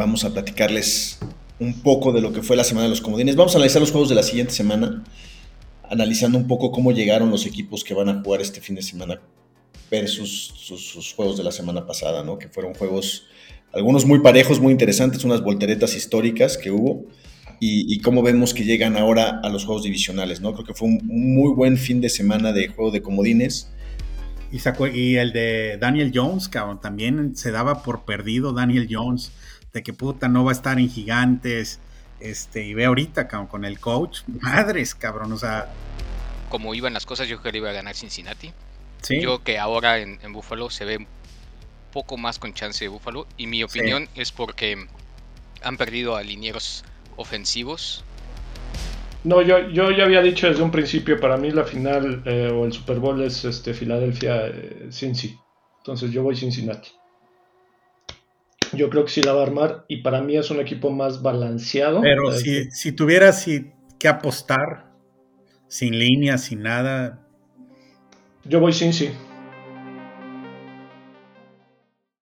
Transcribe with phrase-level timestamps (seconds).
[0.00, 1.18] Vamos a platicarles
[1.58, 3.36] un poco de lo que fue la semana de los comodines.
[3.36, 5.04] Vamos a analizar los juegos de la siguiente semana,
[5.90, 9.20] analizando un poco cómo llegaron los equipos que van a jugar este fin de semana
[9.90, 12.38] versus sus, juegos de la semana pasada, ¿no?
[12.38, 13.26] Que fueron juegos,
[13.74, 17.04] algunos muy parejos, muy interesantes, unas volteretas históricas que hubo.
[17.60, 20.54] Y, cómo vemos que llegan ahora a los juegos divisionales, ¿no?
[20.54, 23.70] Creo que fue un muy buen fin de semana de juego de comodines.
[24.52, 29.32] Y, sacó, y el de Daniel Jones, cabrón, también se daba por perdido Daniel Jones,
[29.72, 31.78] de que puta no va a estar en gigantes.
[32.18, 35.72] Este, y ve ahorita, cabrón, con el coach, madres, cabrón, o sea.
[36.48, 38.52] Como iban las cosas, yo creo que iba a ganar Cincinnati.
[39.08, 41.06] Yo que ahora en, Buffalo se ve un
[41.92, 43.26] poco más con chance de Buffalo.
[43.36, 44.86] Y mi opinión es porque
[45.62, 46.84] han perdido a linieros
[47.16, 48.04] ofensivos.
[49.24, 52.64] No, yo, yo ya había dicho desde un principio, para mí la final eh, o
[52.64, 55.38] el Super Bowl es este, Filadelfia eh, Cincy.
[55.78, 56.90] Entonces yo voy Cincinnati.
[58.72, 61.22] Yo creo que sí la va a armar y para mí es un equipo más
[61.22, 62.00] balanceado.
[62.00, 63.44] Pero si, si tuvieras
[63.98, 64.90] que apostar
[65.68, 67.26] sin línea, sin nada,
[68.44, 69.10] yo voy Cincy.